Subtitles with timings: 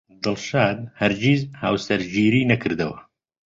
[0.23, 2.97] دڵشاد هەرگیز هاوسەرگیری نەکردەوە.